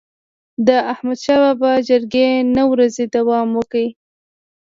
[0.67, 3.85] د احمدشاه بابا جرګي نه ورځي دوام وکړ.